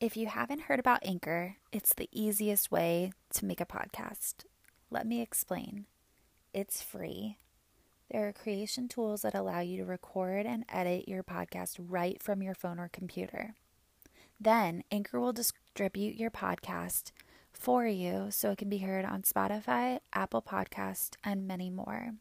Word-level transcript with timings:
If 0.00 0.16
you 0.16 0.28
haven't 0.28 0.62
heard 0.62 0.80
about 0.80 1.04
Anchor, 1.04 1.56
it's 1.72 1.92
the 1.92 2.08
easiest 2.10 2.72
way 2.72 3.12
to 3.34 3.44
make 3.44 3.60
a 3.60 3.66
podcast. 3.66 4.46
Let 4.90 5.06
me 5.06 5.20
explain. 5.20 5.84
It's 6.54 6.80
free. 6.80 7.36
There 8.10 8.26
are 8.26 8.32
creation 8.32 8.88
tools 8.88 9.20
that 9.20 9.34
allow 9.34 9.60
you 9.60 9.76
to 9.76 9.84
record 9.84 10.46
and 10.46 10.64
edit 10.70 11.06
your 11.06 11.22
podcast 11.22 11.76
right 11.78 12.20
from 12.22 12.42
your 12.42 12.54
phone 12.54 12.80
or 12.80 12.88
computer. 12.88 13.52
Then, 14.40 14.84
Anchor 14.90 15.20
will 15.20 15.34
distribute 15.34 16.16
your 16.16 16.30
podcast 16.30 17.10
for 17.52 17.86
you 17.86 18.28
so 18.30 18.52
it 18.52 18.58
can 18.58 18.70
be 18.70 18.78
heard 18.78 19.04
on 19.04 19.20
Spotify, 19.20 20.00
Apple 20.14 20.40
Podcast, 20.40 21.16
and 21.22 21.46
many 21.46 21.68
more. 21.68 22.12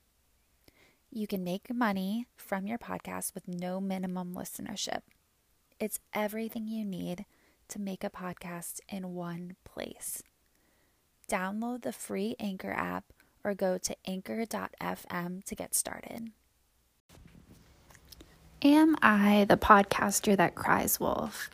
You 1.09 1.27
can 1.27 1.46
make 1.46 1.73
money 1.73 2.25
from 2.36 2.68
your 2.68 2.77
podcast 2.77 3.34
with 3.34 3.48
no 3.48 3.80
minimum 3.80 4.36
listenership. 4.36 5.04
It's 5.80 6.02
everything 6.14 6.68
you 6.68 6.84
need 6.84 7.25
to 7.69 7.79
make 7.79 8.04
a 8.04 8.09
podcast 8.09 8.79
in 8.89 9.14
one 9.14 9.55
place. 9.64 10.21
Download 11.29 11.82
the 11.82 11.93
free 11.93 12.36
Anchor 12.39 12.71
app 12.71 13.05
or 13.43 13.54
go 13.54 13.78
to 13.78 13.95
anchor.fm 14.05 15.43
to 15.43 15.55
get 15.55 15.73
started. 15.73 16.32
Am 18.61 18.97
I 19.01 19.45
the 19.47 19.55
podcaster 19.55 20.36
that 20.36 20.55
cries 20.55 21.00
wolf? 21.00 21.50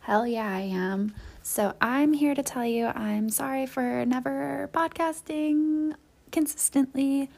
Hell 0.00 0.26
yeah, 0.26 0.48
I 0.48 0.60
am. 0.60 1.14
So 1.42 1.74
I'm 1.80 2.12
here 2.12 2.34
to 2.34 2.42
tell 2.42 2.64
you 2.64 2.86
I'm 2.86 3.28
sorry 3.28 3.66
for 3.66 4.06
never 4.06 4.70
podcasting 4.72 5.94
consistently, 6.32 7.28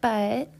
but 0.00 0.50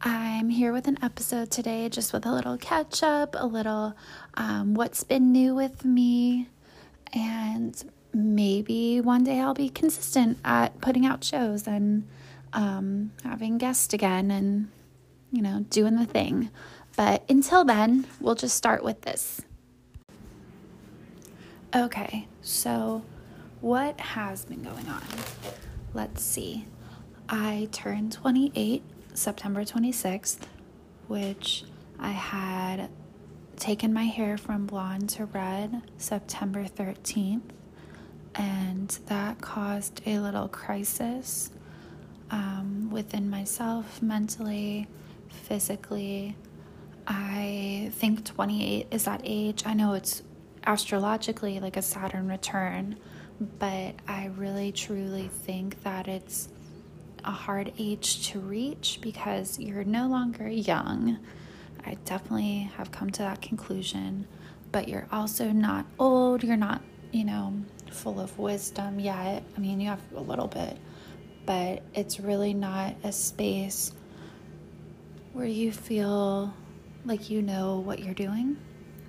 I'm 0.00 0.48
here 0.48 0.72
with 0.72 0.86
an 0.88 0.96
episode 1.02 1.50
today, 1.50 1.88
just 1.88 2.12
with 2.12 2.24
a 2.24 2.32
little 2.32 2.56
catch 2.56 3.02
up, 3.02 3.34
a 3.36 3.46
little 3.46 3.94
um, 4.34 4.74
what's 4.74 5.02
been 5.04 5.32
new 5.32 5.54
with 5.54 5.84
me, 5.84 6.48
and 7.12 7.90
maybe 8.12 9.00
one 9.00 9.24
day 9.24 9.40
I'll 9.40 9.54
be 9.54 9.68
consistent 9.68 10.38
at 10.44 10.80
putting 10.80 11.06
out 11.06 11.24
shows 11.24 11.66
and 11.66 12.06
um, 12.52 13.12
having 13.24 13.58
guests 13.58 13.92
again 13.92 14.30
and, 14.30 14.70
you 15.30 15.42
know, 15.42 15.66
doing 15.70 15.96
the 15.96 16.06
thing. 16.06 16.50
But 16.96 17.24
until 17.28 17.64
then, 17.64 18.06
we'll 18.20 18.34
just 18.34 18.56
start 18.56 18.82
with 18.82 19.02
this. 19.02 19.42
Okay, 21.74 22.26
so 22.40 23.02
what 23.60 24.00
has 24.00 24.44
been 24.44 24.62
going 24.62 24.88
on? 24.88 25.02
Let's 25.92 26.22
see. 26.22 26.66
I 27.28 27.68
turned 27.72 28.12
28 28.12 28.82
September 29.12 29.64
26th, 29.64 30.38
which 31.08 31.64
I 31.98 32.12
had 32.12 32.88
taken 33.58 33.92
my 33.92 34.04
hair 34.04 34.38
from 34.38 34.66
blonde 34.66 35.10
to 35.10 35.24
red 35.26 35.82
September 35.96 36.64
13th, 36.64 37.42
and 38.34 38.88
that 39.06 39.40
caused 39.40 40.00
a 40.06 40.20
little 40.20 40.48
crisis 40.48 41.50
um, 42.30 42.88
within 42.90 43.28
myself, 43.28 44.00
mentally, 44.00 44.86
physically. 45.28 46.36
I 47.06 47.90
think 47.94 48.24
28 48.24 48.86
is 48.90 49.04
that 49.04 49.22
age. 49.24 49.64
I 49.66 49.74
know 49.74 49.94
it's 49.94 50.22
astrologically 50.64 51.58
like 51.58 51.76
a 51.76 51.82
Saturn 51.82 52.28
return, 52.28 52.98
but 53.58 53.94
I 54.06 54.30
really 54.36 54.72
truly 54.72 55.28
think 55.28 55.82
that 55.82 56.06
it's 56.06 56.48
a 57.24 57.30
hard 57.30 57.72
age 57.78 58.28
to 58.28 58.38
reach 58.38 59.00
because 59.00 59.58
you're 59.58 59.84
no 59.84 60.06
longer 60.06 60.48
young. 60.48 61.18
I 61.88 61.94
definitely 62.04 62.70
have 62.76 62.92
come 62.92 63.08
to 63.08 63.22
that 63.22 63.40
conclusion, 63.40 64.26
but 64.72 64.88
you're 64.88 65.08
also 65.10 65.50
not 65.50 65.86
old. 65.98 66.44
You're 66.44 66.58
not, 66.58 66.82
you 67.12 67.24
know, 67.24 67.54
full 67.90 68.20
of 68.20 68.38
wisdom 68.38 69.00
yet. 69.00 69.42
I 69.56 69.60
mean, 69.60 69.80
you 69.80 69.88
have 69.88 70.02
a 70.14 70.20
little 70.20 70.48
bit, 70.48 70.76
but 71.46 71.82
it's 71.94 72.20
really 72.20 72.52
not 72.52 72.94
a 73.04 73.10
space 73.10 73.92
where 75.32 75.46
you 75.46 75.72
feel 75.72 76.52
like 77.06 77.30
you 77.30 77.40
know 77.40 77.78
what 77.78 78.00
you're 78.00 78.12
doing. 78.12 78.58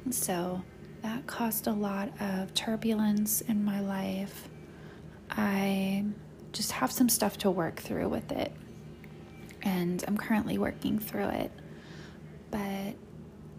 So 0.10 0.64
that 1.02 1.28
caused 1.28 1.68
a 1.68 1.74
lot 1.74 2.14
of 2.22 2.54
turbulence 2.54 3.42
in 3.42 3.66
my 3.66 3.82
life. 3.82 4.48
I 5.30 6.06
just 6.54 6.72
have 6.72 6.94
some 6.94 7.10
stuff 7.10 7.38
to 7.40 7.52
work 7.52 7.82
through 7.82 8.08
with 8.08 8.32
it. 8.32 8.54
And 9.64 10.02
I'm 10.08 10.16
currently 10.16 10.58
working 10.58 10.98
through 10.98 11.28
it. 11.28 11.52
But 12.52 12.96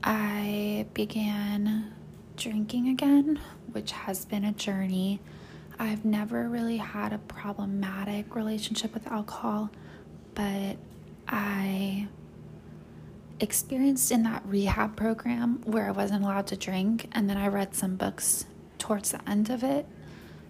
I 0.03 0.87
began 0.95 1.93
drinking 2.37 2.89
again, 2.89 3.41
which 3.73 3.93
has 3.93 4.25
been 4.25 4.45
a 4.45 4.53
journey. 4.53 5.21
I've 5.79 6.05
never 6.05 6.49
really 6.49 6.77
had 6.79 7.13
a 7.13 7.19
problematic 7.19 8.35
relationship 8.35 8.93
with 8.93 9.07
alcohol, 9.07 9.71
but 10.35 10.77
I 11.29 12.09
experienced 13.41 14.11
in 14.11 14.23
that 14.25 14.43
rehab 14.45 14.97
program 14.97 15.63
where 15.65 15.87
I 15.87 15.93
wasn't 15.93 16.25
allowed 16.25 16.47
to 16.49 16.57
drink, 16.57 17.09
and 17.13 17.29
then 17.31 17.37
I 17.37 17.49
read 17.49 17.75
some 17.75 17.97
books 17.97 18.45
towards 18.79 19.13
the 19.13 19.29
end 19.29 19.51
of 19.51 19.63
it 19.63 19.87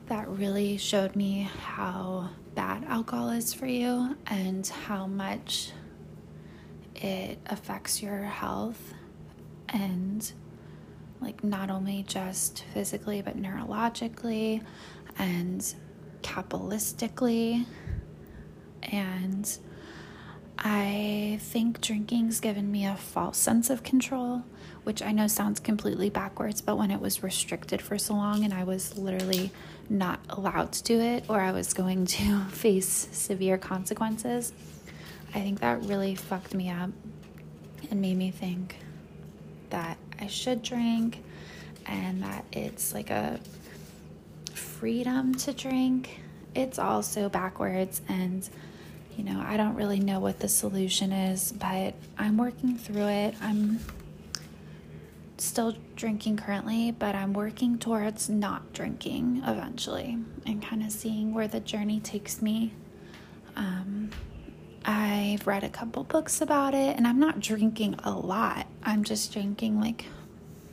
that 0.07 0.29
really 0.29 0.77
showed 0.77 1.15
me 1.15 1.49
how 1.63 2.31
bad 2.55 2.85
alcohol 2.85 3.31
is 3.31 3.55
for 3.55 3.67
you 3.67 4.17
and 4.27 4.67
how 4.67 5.07
much 5.07 5.71
it 7.01 7.39
affects 7.47 8.03
your 8.03 8.23
health 8.23 8.95
and 9.69 10.33
like 11.21 11.43
not 11.45 11.71
only 11.71 12.05
just 12.07 12.65
physically 12.73 13.23
but 13.23 13.41
neurologically 13.41 14.63
and 15.19 15.75
capitalistically. 16.23 17.67
And 18.83 19.59
I 20.59 21.39
think 21.41 21.81
drinking's 21.81 22.41
given 22.41 22.71
me 22.71 22.87
a 22.87 22.97
false 22.97 23.39
sense 23.39 23.71
of 23.71 23.83
control, 23.83 24.45
which 24.85 25.03
I 25.03 25.13
know 25.13 25.27
sounds 25.27 25.61
completely 25.61 26.11
backwards, 26.11 26.61
but 26.61 26.77
when 26.77 26.91
it 26.91 27.01
was 27.01 27.23
restricted 27.23 27.81
for 27.81 27.97
so 27.97 28.15
long 28.15 28.45
and 28.45 28.53
I 28.53 28.65
was 28.65 28.97
literally 28.99 29.53
not 29.89 30.21
allowed 30.29 30.73
to 30.73 30.83
do 30.83 31.01
it 31.01 31.25
or 31.29 31.41
I 31.41 31.53
was 31.53 31.73
going 31.73 32.07
to 32.07 32.45
face 32.51 33.09
severe 33.13 33.59
consequences, 33.59 34.53
I 35.35 35.41
think 35.41 35.61
that 35.61 35.83
really 35.85 36.15
fucked 36.15 36.55
me 36.55 36.71
up 36.71 36.91
and 37.91 38.01
made 38.01 38.17
me 38.17 38.31
think 38.31 38.77
that 39.71 39.97
I 40.21 40.27
should 40.27 40.63
drink 40.63 41.23
and 41.87 42.23
that 42.23 42.45
it's 42.53 42.93
like 42.93 43.11
a 43.11 43.41
freedom 44.55 45.35
to 45.37 45.53
drink. 45.53 46.21
It's 46.55 46.79
also 46.79 47.29
backwards 47.29 48.03
and 48.09 48.49
you 49.17 49.25
know, 49.25 49.43
I 49.47 49.57
don't 49.57 49.75
really 49.75 50.01
know 50.01 50.19
what 50.19 50.39
the 50.39 50.49
solution 50.49 51.13
is, 51.13 51.53
but 51.53 51.95
I'm 52.17 52.39
working 52.39 52.79
through 52.79 53.09
it. 53.09 53.35
I'm 53.43 53.81
still 55.37 55.75
drinking 55.97 56.37
currently, 56.39 56.91
but 56.93 57.15
I'm 57.15 57.33
working 57.33 57.79
towards 57.79 58.29
not 58.29 58.73
drinking 58.73 59.43
eventually 59.45 60.19
and 60.47 60.63
kind 60.63 60.83
of 60.83 60.91
seeing 60.91 61.35
where 61.35 61.49
the 61.49 61.61
journey 61.61 62.01
takes 62.01 62.41
me. 62.41 62.73
Um, 63.57 64.11
I've 64.85 65.47
read 65.47 65.63
a 65.65 65.69
couple 65.69 66.05
books 66.05 66.41
about 66.41 66.75
it, 66.75 66.97
and 66.97 67.07
I'm 67.07 67.21
not 67.21 67.41
drinking 67.41 67.97
a 68.03 68.11
lot. 68.11 68.67
I'm 68.83 69.05
just 69.05 69.33
drinking 69.33 69.81
like 69.81 70.07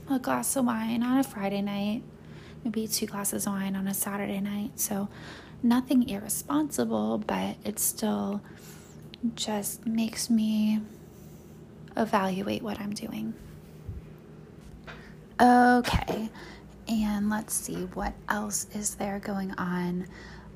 a 0.10 0.20
glass 0.20 0.56
of 0.56 0.66
wine 0.66 1.04
on 1.04 1.18
a 1.18 1.24
Friday 1.24 1.62
night, 1.62 2.04
maybe 2.64 2.88
two 2.88 3.06
glasses 3.06 3.46
of 3.46 3.54
wine 3.54 3.76
on 3.76 3.88
a 3.88 3.94
Saturday 3.94 4.40
night. 4.40 4.80
So, 4.80 5.10
nothing 5.62 6.08
irresponsible, 6.08 7.18
but 7.20 7.58
it 7.66 7.80
still 7.80 8.42
just 9.36 9.86
makes 9.86 10.30
me 10.30 10.82
evaluate 11.96 12.62
what 12.62 12.80
I'm 12.80 12.94
doing. 12.94 13.34
Okay, 15.40 16.30
and 16.88 17.30
let's 17.30 17.54
see 17.54 17.86
what 17.94 18.14
else 18.30 18.68
is 18.74 18.96
there 18.96 19.20
going 19.20 19.52
on. 19.54 20.08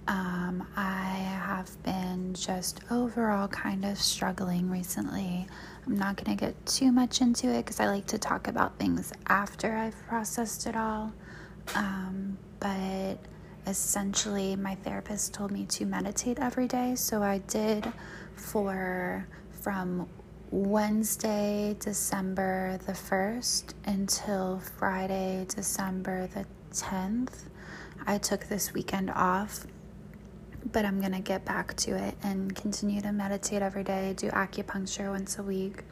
Um, 0.07 0.67
I 0.75 1.13
have 1.45 1.81
been 1.83 2.33
just 2.33 2.81
overall 2.89 3.47
kind 3.47 3.85
of 3.85 3.97
struggling 3.97 4.69
recently. 4.69 5.47
I'm 5.85 5.97
not 5.97 6.17
going 6.17 6.35
to 6.37 6.45
get 6.45 6.65
too 6.65 6.91
much 6.91 7.21
into 7.21 7.47
it 7.47 7.65
because 7.65 7.79
I 7.79 7.87
like 7.87 8.07
to 8.07 8.17
talk 8.17 8.47
about 8.47 8.77
things 8.77 9.13
after 9.27 9.75
I've 9.75 9.95
processed 10.07 10.67
it 10.67 10.75
all. 10.75 11.13
Um, 11.75 12.37
but 12.59 13.17
essentially, 13.67 14.55
my 14.55 14.75
therapist 14.75 15.33
told 15.33 15.51
me 15.51 15.65
to 15.65 15.85
meditate 15.85 16.39
every 16.39 16.67
day, 16.67 16.95
so 16.95 17.21
I 17.21 17.39
did 17.39 17.91
for 18.35 19.27
from 19.61 20.07
Wednesday, 20.49 21.77
December 21.79 22.77
the 22.85 22.91
1st 22.91 23.73
until 23.85 24.59
Friday, 24.59 25.45
December 25.47 26.27
the 26.27 26.45
10th. 26.73 27.43
I 28.05 28.17
took 28.17 28.45
this 28.45 28.73
weekend 28.73 29.11
off, 29.11 29.65
but 30.71 30.85
I'm 30.85 30.99
going 30.99 31.13
to 31.13 31.19
get 31.19 31.45
back 31.45 31.75
to 31.77 31.95
it 31.95 32.15
and 32.23 32.55
continue 32.55 33.01
to 33.01 33.11
meditate 33.11 33.61
every 33.61 33.83
day, 33.83 34.13
do 34.15 34.29
acupuncture 34.29 35.09
once 35.09 35.39
a 35.39 35.43
week. 35.43 35.83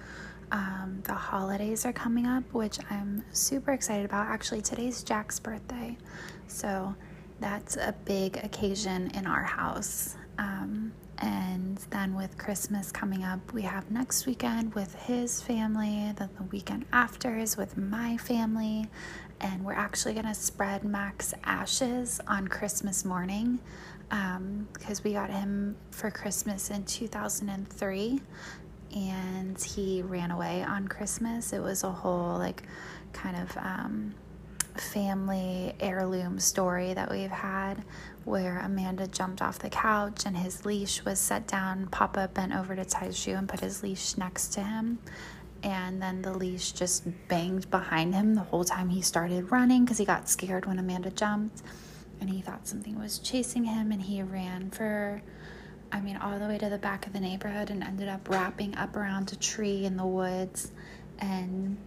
Um, 0.51 1.01
the 1.04 1.13
holidays 1.13 1.86
are 1.86 1.94
coming 1.94 2.25
up, 2.25 2.44
which 2.54 2.80
I'm 2.89 3.24
super 3.31 3.71
excited 3.71 4.06
about. 4.06 4.27
Actually, 4.27 4.62
today's 4.62 5.04
Jack's 5.04 5.39
birthday, 5.39 5.98
so 6.48 6.95
that's 7.39 7.77
a 7.77 7.94
big 8.06 8.38
occasion 8.38 9.12
in 9.13 9.27
our 9.27 9.44
house. 9.44 10.16
Um, 10.38 10.94
and 11.19 11.77
then 11.89 12.16
with 12.16 12.38
Christmas 12.38 12.92
coming 12.92 13.24
up, 13.24 13.54
we 13.54 13.62
have 13.63 13.92
next 13.92 14.25
weekend 14.25 14.74
with 14.74 14.95
his 14.95 15.42
family. 15.42 16.13
Then 16.16 16.30
the 16.38 16.44
weekend 16.44 16.86
after 16.94 17.38
is 17.38 17.57
with 17.57 17.77
my 17.77 18.18
family. 18.18 18.88
And 19.42 19.63
we're 19.63 19.74
actually 19.74 20.13
going 20.13 20.25
to 20.25 20.33
spread 20.33 20.83
Mac's 20.83 21.33
ashes 21.44 22.19
on 22.27 22.48
Christmas 22.48 23.06
morning 23.06 23.60
because 24.09 25.00
um, 25.00 25.03
we 25.03 25.13
got 25.13 25.29
him 25.29 25.75
for 25.91 26.09
Christmas 26.09 26.71
in 26.71 26.83
2003 26.85 28.21
and 28.95 29.61
he 29.61 30.01
ran 30.01 30.31
away 30.31 30.63
on 30.63 30.88
Christmas. 30.88 31.53
It 31.53 31.61
was 31.61 31.83
a 31.83 31.91
whole, 31.91 32.38
like, 32.38 32.63
kind 33.13 33.38
of. 33.38 33.57
Um, 33.57 34.15
family 34.79 35.73
heirloom 35.79 36.39
story 36.39 36.94
that 36.94 37.11
we've 37.11 37.31
had 37.31 37.83
where 38.25 38.59
Amanda 38.59 39.07
jumped 39.07 39.41
off 39.41 39.59
the 39.59 39.69
couch 39.69 40.25
and 40.25 40.38
his 40.38 40.65
leash 40.65 41.03
was 41.03 41.19
set 41.19 41.47
down. 41.47 41.88
Papa 41.88 42.29
bent 42.33 42.53
over 42.53 42.75
to 42.75 42.85
tie 42.85 43.06
his 43.06 43.17
shoe 43.17 43.35
and 43.35 43.47
put 43.47 43.59
his 43.59 43.83
leash 43.83 44.17
next 44.17 44.50
to 44.53 44.63
him. 44.63 45.00
And 45.63 46.01
then 46.01 46.21
the 46.21 46.33
leash 46.33 46.71
just 46.71 47.03
banged 47.27 47.69
behind 47.69 48.15
him 48.15 48.35
the 48.35 48.41
whole 48.41 48.63
time 48.63 48.89
he 48.89 49.01
started 49.01 49.51
running 49.51 49.83
because 49.83 49.97
he 49.97 50.06
got 50.06 50.29
scared 50.29 50.65
when 50.65 50.79
Amanda 50.79 51.09
jumped. 51.11 51.61
And 52.21 52.30
he 52.30 52.42
thought 52.42 52.68
something 52.68 53.00
was 53.00 53.19
chasing 53.19 53.63
him 53.63 53.92
and 53.92 54.01
he 54.01 54.21
ran 54.21 54.71
for, 54.71 55.21
I 55.92 56.01
mean, 56.01 56.18
all 56.18 56.38
the 56.38 56.48
way 56.48 56.57
to 56.57 56.69
the 56.69 56.77
back 56.77 57.07
of 57.07 57.13
the 57.13 57.19
neighborhood 57.19 57.69
and 57.69 57.83
ended 57.83 58.10
up 58.10 58.30
wrapping 58.30 58.75
up 58.75 58.95
around 58.95 59.31
a 59.31 59.36
tree 59.38 59.86
in 59.86 59.98
the 59.98 60.06
woods. 60.06 60.71
And 61.19 61.77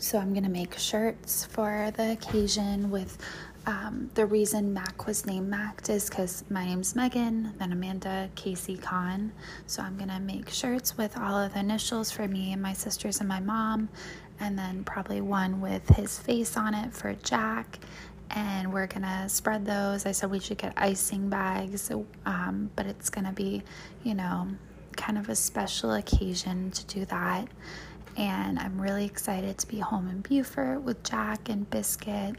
so 0.00 0.18
I'm 0.18 0.34
to 0.34 0.48
make 0.48 0.76
shirts 0.78 1.44
for 1.44 1.92
the 1.96 2.12
occasion 2.12 2.90
with 2.90 3.18
um, 3.66 4.10
the 4.14 4.26
reason 4.26 4.74
Mac 4.74 5.06
was 5.06 5.24
named 5.24 5.48
Mac 5.48 5.88
is 5.88 6.10
because 6.10 6.44
my 6.50 6.66
name's 6.66 6.96
Megan, 6.96 7.52
then 7.58 7.70
Amanda 7.72 8.28
Casey 8.34 8.76
Kahn. 8.76 9.32
So 9.66 9.82
I'm 9.82 9.96
to 9.98 10.18
make 10.18 10.48
shirts 10.48 10.96
with 10.98 11.16
all 11.16 11.38
of 11.38 11.54
the 11.54 11.60
initials 11.60 12.10
for 12.10 12.26
me 12.26 12.52
and 12.52 12.60
my 12.60 12.72
sisters 12.72 13.20
and 13.20 13.28
my 13.28 13.38
mom, 13.38 13.88
and 14.40 14.58
then 14.58 14.82
probably 14.82 15.20
one 15.20 15.60
with 15.60 15.88
his 15.90 16.18
face 16.18 16.56
on 16.56 16.74
it 16.74 16.92
for 16.92 17.14
Jack. 17.22 17.78
And 18.30 18.72
we're 18.72 18.86
gonna 18.86 19.28
spread 19.28 19.66
those. 19.66 20.06
I 20.06 20.12
said 20.12 20.30
we 20.30 20.40
should 20.40 20.58
get 20.58 20.72
icing 20.76 21.28
bags, 21.28 21.90
um, 22.24 22.70
but 22.76 22.86
it's 22.86 23.10
gonna 23.10 23.32
be, 23.32 23.62
you 24.04 24.14
know, 24.14 24.48
kind 24.96 25.18
of 25.18 25.28
a 25.28 25.34
special 25.34 25.92
occasion 25.92 26.70
to 26.70 26.84
do 26.86 27.04
that 27.06 27.48
and 28.16 28.58
I'm 28.58 28.80
really 28.80 29.04
excited 29.04 29.58
to 29.58 29.66
be 29.66 29.78
home 29.78 30.08
in 30.08 30.20
Beaufort 30.20 30.82
with 30.82 31.02
Jack 31.02 31.48
and 31.48 31.68
Biscuit. 31.70 32.36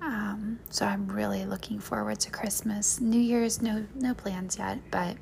Um, 0.00 0.58
so 0.70 0.84
I'm 0.84 1.06
really 1.06 1.44
looking 1.44 1.78
forward 1.78 2.18
to 2.20 2.30
Christmas. 2.30 3.00
New 3.00 3.20
Year's, 3.20 3.62
no 3.62 3.84
no 3.94 4.14
plans 4.14 4.58
yet, 4.58 4.78
but 4.90 5.16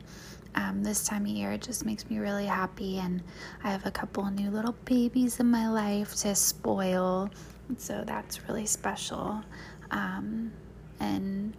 um, 0.54 0.82
this 0.82 1.04
time 1.04 1.22
of 1.22 1.28
year 1.28 1.52
it 1.52 1.62
just 1.62 1.84
makes 1.84 2.08
me 2.08 2.18
really 2.18 2.46
happy, 2.46 2.98
and 2.98 3.22
I 3.62 3.70
have 3.70 3.84
a 3.84 3.90
couple 3.90 4.24
new 4.30 4.50
little 4.50 4.74
babies 4.86 5.38
in 5.38 5.50
my 5.50 5.68
life 5.68 6.14
to 6.16 6.34
spoil, 6.34 7.28
so 7.76 8.02
that's 8.06 8.48
really 8.48 8.66
special. 8.66 9.42
Um, 9.90 10.52
and 10.98 11.56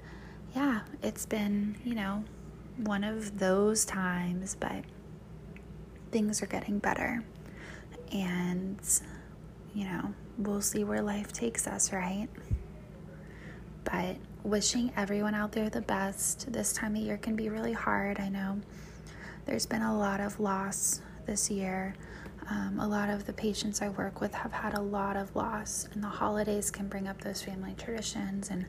yeah, 0.55 0.81
it's 1.01 1.25
been 1.25 1.77
you 1.83 1.95
know 1.95 2.23
one 2.77 3.03
of 3.03 3.39
those 3.39 3.85
times, 3.85 4.55
but 4.59 4.83
things 6.11 6.41
are 6.41 6.47
getting 6.47 6.79
better 6.79 7.23
and 8.11 8.79
you 9.73 9.85
know, 9.85 10.13
we'll 10.37 10.61
see 10.61 10.83
where 10.83 11.01
life 11.01 11.31
takes 11.31 11.67
us, 11.67 11.93
right? 11.93 12.27
But 13.83 14.17
wishing 14.43 14.91
everyone 14.97 15.33
out 15.33 15.51
there 15.51 15.69
the 15.69 15.81
best. 15.81 16.51
This 16.51 16.73
time 16.73 16.95
of 16.95 17.01
year 17.01 17.17
can 17.17 17.35
be 17.35 17.49
really 17.49 17.73
hard. 17.73 18.19
I 18.19 18.29
know 18.29 18.59
there's 19.45 19.65
been 19.65 19.81
a 19.81 19.97
lot 19.97 20.19
of 20.19 20.39
loss 20.39 21.01
this 21.25 21.49
year. 21.49 21.95
Um, 22.51 22.81
a 22.81 22.87
lot 22.87 23.09
of 23.09 23.25
the 23.25 23.31
patients 23.31 23.81
I 23.81 23.87
work 23.87 24.19
with 24.19 24.33
have 24.33 24.51
had 24.51 24.73
a 24.73 24.81
lot 24.81 25.15
of 25.15 25.33
loss, 25.37 25.87
and 25.93 26.03
the 26.03 26.09
holidays 26.09 26.69
can 26.69 26.89
bring 26.89 27.07
up 27.07 27.21
those 27.21 27.41
family 27.41 27.73
traditions 27.77 28.49
and 28.49 28.65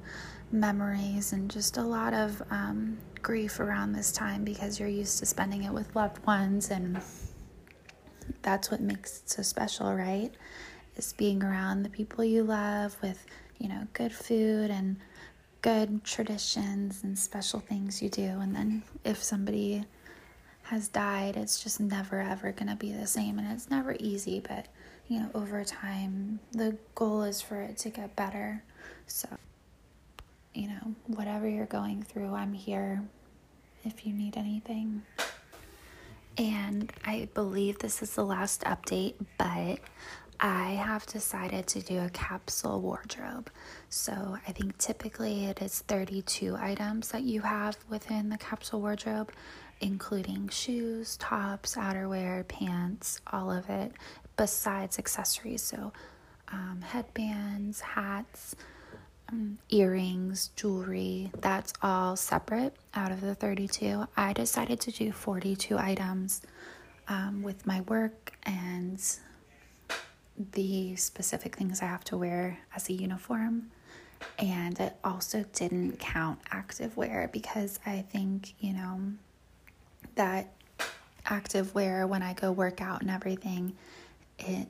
memories, 0.53 1.33
and 1.33 1.51
just 1.51 1.79
a 1.79 1.83
lot 1.83 2.15
of 2.15 2.41
um, 2.53 2.97
grief 3.23 3.59
around 3.59 3.93
this 3.93 4.13
time 4.13 4.45
because 4.45 4.79
you're 4.79 4.89
used 4.89 5.19
to 5.19 5.27
spending 5.27 5.65
it 5.65 5.73
with 5.73 5.97
loved 5.97 6.25
ones 6.27 6.71
and 6.71 7.01
that's 8.43 8.71
what 8.71 8.81
makes 8.81 9.19
it 9.19 9.31
so 9.31 9.43
special, 9.43 9.93
right? 9.93 10.31
Is 10.97 11.13
being 11.13 11.43
around 11.43 11.83
the 11.83 11.89
people 11.89 12.25
you 12.25 12.45
love 12.45 12.97
with, 13.03 13.27
you 13.59 13.69
know, 13.69 13.87
good 13.95 14.13
food 14.13 14.71
and 14.71 14.97
good 15.61 16.05
traditions 16.05 17.03
and 17.03 17.19
special 17.19 17.59
things 17.59 18.01
you 18.01 18.09
do. 18.09 18.23
And 18.23 18.55
then 18.55 18.83
if 19.05 19.23
somebody 19.23 19.85
has 20.73 20.89
died, 20.89 21.37
it's 21.37 21.63
just 21.63 21.81
never 21.81 22.23
ever 22.23 22.51
going 22.51 22.69
to 22.69 22.77
be 22.77 22.93
the 22.93 23.07
same. 23.07 23.39
And 23.39 23.53
it's 23.53 23.69
never 23.69 23.95
easy, 24.01 24.41
but, 24.41 24.69
you 25.07 25.21
know, 25.21 25.29
over 25.35 25.63
time, 25.65 26.41
the 26.53 26.79
goal 26.95 27.25
is 27.25 27.43
for 27.43 27.61
it 27.61 27.77
to 27.79 27.91
get 27.91 28.17
better. 28.17 28.65
So, 29.07 29.29
you 30.55 30.69
know, 30.69 30.95
whatever 31.09 31.47
you're 31.47 31.67
going 31.67 32.03
through, 32.03 32.33
I'm 32.33 32.55
here 32.55 33.03
if 33.85 34.07
you 34.07 34.15
need 34.15 34.39
anything. 34.39 35.03
And 36.39 36.91
I 37.05 37.29
believe 37.35 37.79
this 37.79 38.01
is 38.01 38.15
the 38.15 38.25
last 38.25 38.63
update, 38.63 39.17
but 39.37 39.79
I 40.41 40.71
have 40.71 41.05
decided 41.05 41.67
to 41.67 41.83
do 41.83 42.01
a 42.01 42.09
capsule 42.09 42.81
wardrobe. 42.81 43.51
So 43.91 44.39
I 44.49 44.53
think 44.53 44.79
typically 44.79 45.45
it 45.45 45.61
is 45.61 45.81
32 45.81 46.57
items 46.59 47.09
that 47.11 47.25
you 47.25 47.43
have 47.43 47.77
within 47.91 48.31
the 48.31 48.39
capsule 48.39 48.81
wardrobe, 48.81 49.31
including 49.83 50.49
shoes, 50.49 51.17
tops, 51.19 51.75
outerwear, 51.77 52.47
pants, 52.47 53.21
all 53.33 53.51
of 53.51 53.69
it, 53.69 53.93
besides 54.37 54.99
accessories. 54.99 55.63
So 55.63 55.93
um, 56.49 56.81
headbands, 56.83 57.81
hats, 57.81 58.55
um, 59.29 59.59
earrings, 59.71 60.51
jewelry, 60.57 61.31
that's 61.41 61.73
all 61.83 62.17
separate 62.17 62.75
out 62.95 63.11
of 63.11 63.21
the 63.21 63.35
32. 63.35 64.07
I 64.17 64.33
decided 64.33 64.81
to 64.81 64.93
do 64.93 65.13
42 65.13 65.77
items 65.79 66.43
um, 67.09 67.43
with 67.43 67.67
my 67.67 67.81
work 67.83 68.33
and 68.45 69.03
the 70.53 70.97
specific 70.97 71.57
things 71.57 71.83
I 71.83 71.87
have 71.87 72.05
to 72.05 72.17
wear 72.17 72.59
as 72.75 72.89
a 72.89 72.93
uniform. 72.93 73.71
And 74.39 74.79
it 74.79 74.97
also 75.03 75.45
didn't 75.53 75.99
count 75.99 76.39
active 76.51 76.97
wear 76.97 77.29
because 77.33 77.81
I 77.85 78.03
think, 78.03 78.55
you 78.61 78.73
know, 78.73 79.01
that 80.17 80.53
active 81.27 81.75
wear 81.75 82.07
when 82.07 82.23
I 82.23 82.35
go 82.35 82.53
work 82.53 82.81
out 82.81 83.01
and 83.01 83.11
everything, 83.11 83.75
it 84.39 84.69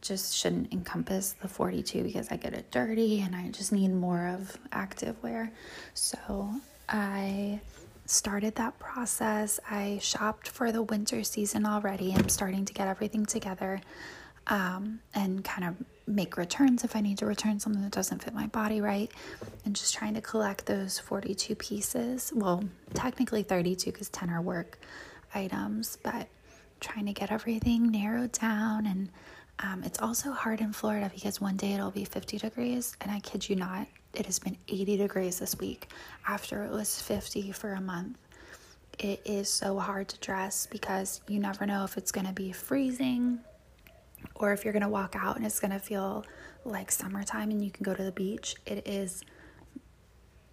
just 0.00 0.36
shouldn't 0.36 0.72
encompass 0.72 1.34
the 1.40 1.48
42 1.48 2.02
because 2.02 2.30
I 2.30 2.36
get 2.36 2.52
it 2.54 2.70
dirty 2.70 3.20
and 3.20 3.36
I 3.36 3.48
just 3.50 3.72
need 3.72 3.92
more 3.92 4.26
of 4.26 4.56
active 4.72 5.22
wear. 5.22 5.52
So 5.94 6.50
I 6.88 7.60
started 8.06 8.56
that 8.56 8.78
process. 8.78 9.60
I 9.70 9.98
shopped 10.02 10.48
for 10.48 10.72
the 10.72 10.82
winter 10.82 11.22
season 11.22 11.64
already. 11.64 12.12
I'm 12.12 12.28
starting 12.28 12.64
to 12.64 12.72
get 12.72 12.88
everything 12.88 13.24
together 13.24 13.80
um, 14.48 15.00
and 15.14 15.44
kind 15.44 15.68
of 15.68 15.76
make 16.06 16.36
returns 16.36 16.84
if 16.84 16.96
I 16.96 17.00
need 17.00 17.18
to 17.18 17.26
return 17.26 17.60
something 17.60 17.82
that 17.82 17.92
doesn't 17.92 18.22
fit 18.22 18.34
my 18.34 18.46
body 18.46 18.80
right. 18.80 19.10
And 19.64 19.74
just 19.76 19.94
trying 19.94 20.14
to 20.14 20.20
collect 20.20 20.66
those 20.66 20.98
42 20.98 21.54
pieces. 21.54 22.32
Well, 22.34 22.64
technically 22.94 23.42
32 23.42 23.92
because 23.92 24.08
10 24.08 24.30
are 24.30 24.42
work 24.42 24.78
items, 25.34 25.98
but 26.02 26.28
trying 26.80 27.06
to 27.06 27.12
get 27.12 27.30
everything 27.30 27.90
narrowed 27.90 28.32
down 28.32 28.86
and 28.86 29.08
um, 29.58 29.82
it's 29.84 30.00
also 30.00 30.32
hard 30.32 30.60
in 30.60 30.72
Florida 30.72 31.10
because 31.12 31.40
one 31.40 31.56
day 31.56 31.74
it'll 31.74 31.90
be 31.90 32.04
50 32.04 32.38
degrees, 32.38 32.96
and 33.00 33.10
I 33.10 33.20
kid 33.20 33.48
you 33.48 33.54
not, 33.54 33.86
it 34.12 34.26
has 34.26 34.38
been 34.38 34.56
80 34.68 34.96
degrees 34.96 35.38
this 35.38 35.56
week 35.58 35.88
after 36.26 36.64
it 36.64 36.70
was 36.70 37.00
50 37.00 37.52
for 37.52 37.72
a 37.72 37.80
month. 37.80 38.18
It 38.98 39.22
is 39.24 39.48
so 39.48 39.78
hard 39.78 40.08
to 40.08 40.18
dress 40.20 40.66
because 40.66 41.20
you 41.28 41.38
never 41.38 41.64
know 41.64 41.84
if 41.84 41.96
it's 41.96 42.12
going 42.12 42.26
to 42.26 42.32
be 42.32 42.52
freezing 42.52 43.40
or 44.42 44.52
if 44.52 44.64
you're 44.64 44.72
going 44.72 44.82
to 44.82 44.88
walk 44.88 45.14
out 45.18 45.36
and 45.36 45.46
it's 45.46 45.60
going 45.60 45.70
to 45.70 45.78
feel 45.78 46.24
like 46.64 46.90
summertime 46.90 47.50
and 47.50 47.64
you 47.64 47.70
can 47.70 47.82
go 47.84 47.94
to 47.94 48.02
the 48.02 48.12
beach. 48.12 48.56
It 48.66 48.86
is 48.86 49.22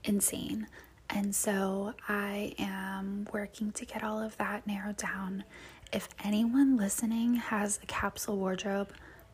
insane. 0.03 0.67
And 1.09 1.33
so 1.33 1.93
I 2.07 2.53
am 2.59 3.27
working 3.33 3.71
to 3.71 3.85
get 3.85 4.03
all 4.03 4.21
of 4.21 4.37
that 4.37 4.67
narrowed 4.67 4.97
down 4.97 5.43
if 5.91 6.07
anyone 6.23 6.77
listening 6.77 7.35
has 7.35 7.79
a 7.81 7.85
capsule 7.87 8.37
wardrobe, 8.37 8.91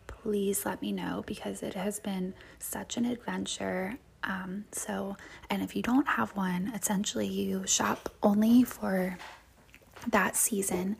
please 0.07 0.65
let 0.65 0.81
me 0.81 0.91
know 0.91 1.23
because 1.27 1.61
it 1.61 1.73
has 1.73 1.99
been 1.99 2.33
such 2.59 2.97
an 2.97 3.05
adventure. 3.05 3.97
Um, 4.23 4.65
so, 4.71 5.17
and 5.49 5.61
if 5.61 5.75
you 5.75 5.81
don't 5.81 6.07
have 6.07 6.35
one, 6.35 6.71
essentially 6.73 7.27
you 7.27 7.67
shop 7.67 8.09
only 8.23 8.63
for 8.63 9.17
that 10.11 10.35
season 10.35 10.95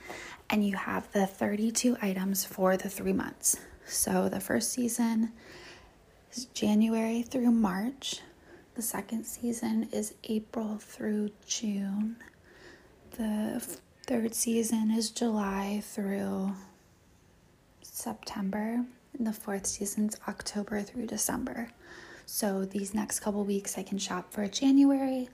and 0.49 0.65
you 0.65 0.75
have 0.75 1.11
the 1.11 1.25
32 1.25 1.97
items 2.01 2.45
for 2.45 2.77
the 2.77 2.89
three 2.89 3.13
months. 3.13 3.57
So 3.87 4.29
the 4.29 4.39
first 4.39 4.71
season 4.71 5.31
is 6.33 6.45
January 6.45 7.21
through 7.21 7.51
March. 7.51 8.21
The 8.75 8.81
second 8.81 9.25
season 9.25 9.89
is 9.91 10.15
April 10.25 10.77
through 10.79 11.29
June. 11.45 12.17
The 13.11 13.61
third 14.05 14.35
season 14.35 14.91
is 14.91 15.11
July 15.11 15.81
through 15.83 16.51
September. 17.81 18.85
And 19.17 19.25
the 19.25 19.33
fourth 19.33 19.65
season's 19.65 20.17
October 20.27 20.81
through 20.81 21.07
December. 21.07 21.69
So 22.25 22.65
these 22.65 22.93
next 22.93 23.21
couple 23.21 23.43
weeks 23.45 23.77
I 23.77 23.83
can 23.83 23.97
shop 23.97 24.33
for 24.33 24.45
January 24.47 25.29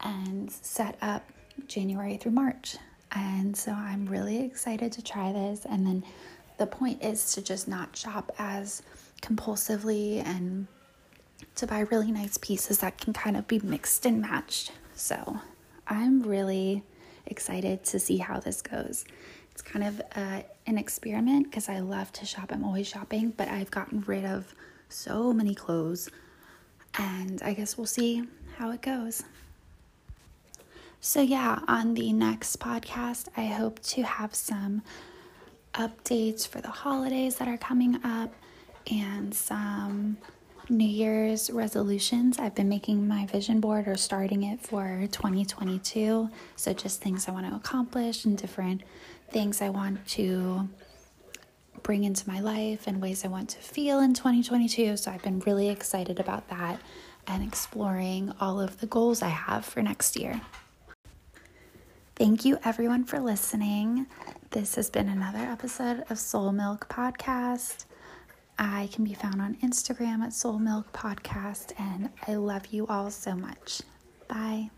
and 0.00 0.50
set 0.50 0.98
up 1.00 1.30
January 1.66 2.16
through 2.16 2.32
March. 2.32 2.76
And 3.14 3.56
so 3.56 3.72
I'm 3.72 4.06
really 4.06 4.44
excited 4.44 4.92
to 4.92 5.02
try 5.02 5.32
this. 5.32 5.66
And 5.66 5.86
then 5.86 6.04
the 6.58 6.66
point 6.66 7.02
is 7.02 7.34
to 7.34 7.42
just 7.42 7.68
not 7.68 7.96
shop 7.96 8.32
as 8.38 8.82
compulsively 9.20 10.24
and 10.24 10.66
to 11.56 11.66
buy 11.66 11.80
really 11.80 12.10
nice 12.10 12.38
pieces 12.38 12.78
that 12.78 12.98
can 12.98 13.12
kind 13.12 13.36
of 13.36 13.46
be 13.46 13.60
mixed 13.60 14.06
and 14.06 14.20
matched. 14.20 14.72
So 14.94 15.38
I'm 15.86 16.22
really 16.22 16.82
excited 17.26 17.84
to 17.84 17.98
see 17.98 18.18
how 18.18 18.40
this 18.40 18.62
goes. 18.62 19.04
It's 19.50 19.62
kind 19.62 19.84
of 19.84 20.00
uh, 20.16 20.42
an 20.66 20.78
experiment 20.78 21.50
because 21.50 21.68
I 21.68 21.80
love 21.80 22.12
to 22.14 22.26
shop. 22.26 22.50
I'm 22.50 22.64
always 22.64 22.88
shopping, 22.88 23.34
but 23.36 23.48
I've 23.48 23.70
gotten 23.70 24.02
rid 24.06 24.24
of 24.24 24.54
so 24.88 25.32
many 25.32 25.54
clothes. 25.54 26.08
And 26.98 27.42
I 27.42 27.52
guess 27.52 27.76
we'll 27.76 27.86
see 27.86 28.24
how 28.56 28.70
it 28.70 28.82
goes. 28.82 29.22
So, 31.04 31.20
yeah, 31.20 31.58
on 31.66 31.94
the 31.94 32.12
next 32.12 32.60
podcast, 32.60 33.26
I 33.36 33.46
hope 33.46 33.82
to 33.86 34.02
have 34.02 34.36
some 34.36 34.82
updates 35.74 36.46
for 36.46 36.60
the 36.60 36.70
holidays 36.70 37.38
that 37.38 37.48
are 37.48 37.56
coming 37.56 37.98
up 38.04 38.32
and 38.88 39.34
some 39.34 40.18
New 40.68 40.86
Year's 40.86 41.50
resolutions. 41.50 42.38
I've 42.38 42.54
been 42.54 42.68
making 42.68 43.08
my 43.08 43.26
vision 43.26 43.58
board 43.58 43.88
or 43.88 43.96
starting 43.96 44.44
it 44.44 44.60
for 44.60 45.08
2022. 45.10 46.30
So, 46.54 46.72
just 46.72 47.02
things 47.02 47.26
I 47.26 47.32
want 47.32 47.48
to 47.48 47.56
accomplish 47.56 48.24
and 48.24 48.38
different 48.38 48.82
things 49.28 49.60
I 49.60 49.70
want 49.70 50.06
to 50.10 50.68
bring 51.82 52.04
into 52.04 52.28
my 52.28 52.38
life 52.38 52.86
and 52.86 53.02
ways 53.02 53.24
I 53.24 53.28
want 53.28 53.48
to 53.48 53.58
feel 53.58 53.98
in 53.98 54.14
2022. 54.14 54.96
So, 54.98 55.10
I've 55.10 55.22
been 55.22 55.40
really 55.40 55.68
excited 55.68 56.20
about 56.20 56.48
that 56.50 56.80
and 57.26 57.42
exploring 57.42 58.32
all 58.38 58.60
of 58.60 58.78
the 58.78 58.86
goals 58.86 59.20
I 59.20 59.30
have 59.30 59.64
for 59.64 59.82
next 59.82 60.16
year. 60.16 60.40
Thank 62.22 62.44
you, 62.44 62.56
everyone, 62.64 63.02
for 63.02 63.18
listening. 63.18 64.06
This 64.52 64.76
has 64.76 64.88
been 64.88 65.08
another 65.08 65.40
episode 65.40 66.04
of 66.08 66.20
Soul 66.20 66.52
Milk 66.52 66.88
Podcast. 66.88 67.86
I 68.56 68.88
can 68.92 69.02
be 69.02 69.12
found 69.12 69.42
on 69.42 69.56
Instagram 69.56 70.20
at 70.22 70.32
Soul 70.32 70.60
Milk 70.60 70.92
Podcast, 70.92 71.72
and 71.80 72.10
I 72.28 72.36
love 72.36 72.66
you 72.66 72.86
all 72.86 73.10
so 73.10 73.34
much. 73.34 73.82
Bye. 74.28 74.70